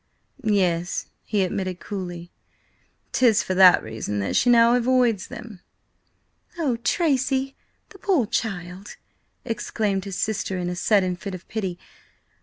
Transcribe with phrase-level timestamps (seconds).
[0.43, 2.31] "Yes," he admitted coolly.
[3.11, 5.59] "'Tis for that reason that she now avoids them."
[6.57, 7.55] "Oh, Tracy,
[7.89, 8.97] the poor child!"
[9.45, 11.77] exclaimed his sister in a sudden fit of pity.